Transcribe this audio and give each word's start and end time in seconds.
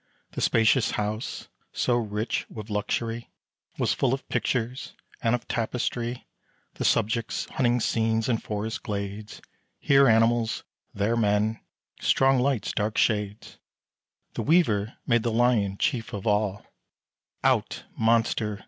The 0.31 0.41
spacious 0.41 0.89
house, 0.97 1.47
so 1.73 1.95
rich 1.95 2.47
with 2.49 2.71
luxury, 2.71 3.29
Was 3.77 3.93
full 3.93 4.15
of 4.15 4.27
pictures, 4.29 4.95
and 5.21 5.35
of 5.35 5.47
tapestry, 5.47 6.25
The 6.73 6.85
subjects 6.85 7.45
hunting 7.51 7.79
scenes, 7.79 8.27
and 8.27 8.41
forest 8.41 8.81
glades: 8.81 9.43
Here 9.77 10.07
animals, 10.07 10.63
there 10.91 11.15
men, 11.15 11.59
strong 11.99 12.39
lights, 12.39 12.71
dark 12.71 12.97
shades, 12.97 13.59
The 14.33 14.41
weaver 14.41 14.95
made 15.05 15.21
the 15.21 15.31
lion 15.31 15.77
chief 15.77 16.13
of 16.13 16.25
all: 16.25 16.65
"Out, 17.43 17.83
monster!" 17.95 18.59